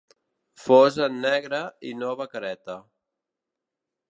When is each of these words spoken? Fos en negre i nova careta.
Fos 0.61 0.95
en 1.07 1.19
negre 1.25 1.59
i 1.91 1.93
nova 1.99 2.29
careta. 2.33 2.79